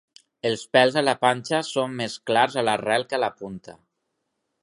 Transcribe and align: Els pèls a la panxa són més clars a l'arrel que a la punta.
Els 0.49 0.61
pèls 0.77 0.95
a 1.01 1.03
la 1.03 1.13
panxa 1.25 1.59
són 1.67 1.93
més 2.01 2.17
clars 2.31 2.57
a 2.61 2.65
l'arrel 2.67 3.07
que 3.11 3.19
a 3.19 3.23
la 3.27 3.33
punta. 3.43 3.77